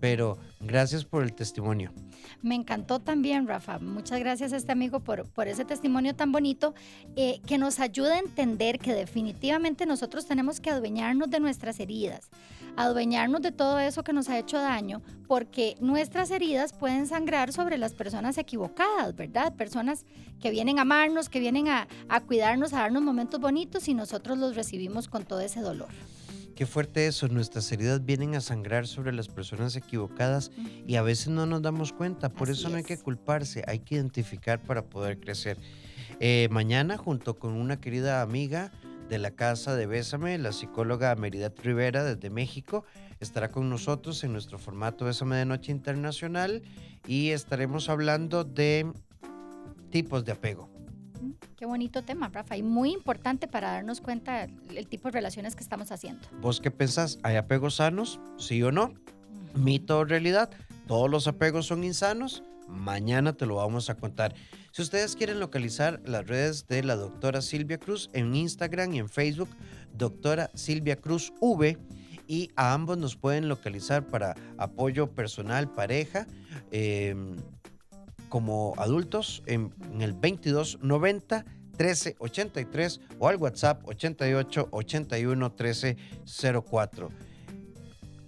[0.00, 1.92] pero gracias por el testimonio.
[2.40, 3.78] Me encantó también, Rafa.
[3.78, 6.74] Muchas gracias a este amigo por, por ese testimonio tan bonito
[7.16, 12.30] eh, que nos ayuda a entender que definitivamente nosotros tenemos que adueñarnos de nuestras heridas,
[12.78, 17.76] adueñarnos de todo eso que nos ha hecho daño, porque nuestras heridas pueden sangrar sobre
[17.76, 19.54] las personas equivocadas, ¿verdad?
[19.56, 20.06] Personas
[20.40, 24.38] que vienen a amarnos, que vienen a, a cuidarnos, a darnos momentos bonitos y nosotros
[24.38, 25.88] los recibimos con todo ese dolor.
[26.54, 30.52] Qué fuerte eso, nuestras heridas vienen a sangrar sobre las personas equivocadas
[30.86, 33.96] y a veces no nos damos cuenta, por eso no hay que culparse, hay que
[33.96, 35.58] identificar para poder crecer.
[36.20, 38.72] Eh, mañana, junto con una querida amiga
[39.08, 42.84] de la casa de Bésame, la psicóloga Meridad Rivera desde México,
[43.20, 46.62] estará con nosotros en nuestro formato Bésame de Noche Internacional
[47.06, 48.90] y estaremos hablando de
[49.90, 50.70] tipos de apego.
[51.56, 55.62] Qué bonito tema, Rafa, y muy importante para darnos cuenta del tipo de relaciones que
[55.62, 56.28] estamos haciendo.
[56.40, 57.18] ¿Vos qué pensás?
[57.22, 58.20] ¿Hay apegos sanos?
[58.36, 58.94] ¿Sí o no?
[59.54, 60.50] ¿Mito o realidad?
[60.86, 62.44] ¿Todos los apegos son insanos?
[62.68, 64.34] Mañana te lo vamos a contar.
[64.72, 69.08] Si ustedes quieren localizar las redes de la doctora Silvia Cruz en Instagram y en
[69.08, 69.48] Facebook,
[69.92, 71.78] doctora Silvia Cruz V,
[72.26, 76.26] y a ambos nos pueden localizar para apoyo personal, pareja.
[76.70, 77.16] Eh,
[78.28, 81.44] como adultos en, el 2290
[81.78, 87.10] 1383 o al WhatsApp 88 81 1304.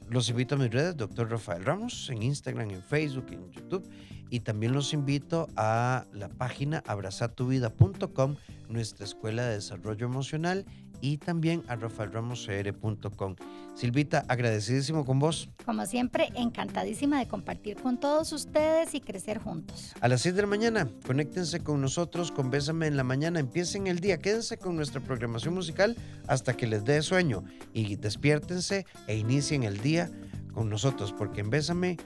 [0.09, 1.30] Los invito a mis redes, Dr.
[1.30, 3.88] Rafael Ramos, en Instagram, en Facebook, en YouTube.
[4.31, 8.37] Y también los invito a la página abrazatuvida.com,
[8.68, 10.64] nuestra escuela de desarrollo emocional
[11.01, 13.37] y también a rafaelramoscr.com.
[13.74, 15.49] Silvita, agradecidísimo con vos.
[15.64, 19.95] Como siempre, encantadísima de compartir con todos ustedes y crecer juntos.
[20.01, 23.87] A las 6 de la mañana, conéctense con nosotros con Bésame en la mañana, empiecen
[23.87, 29.16] el día, quédense con nuestra programación musical hasta que les dé sueño y despiértense e
[29.16, 30.11] inicien el día
[30.53, 31.97] con nosotros, porque en Bésame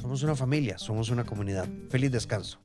[0.00, 1.68] somos una familia, somos una comunidad.
[1.90, 2.60] Feliz descanso.